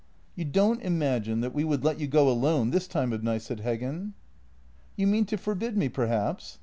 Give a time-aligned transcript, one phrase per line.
[0.35, 3.59] "You don't imagine that we would let you go alone this time of night?" said
[3.59, 4.13] Heggen."
[4.95, 6.57] You mean to forbid me, perhaps?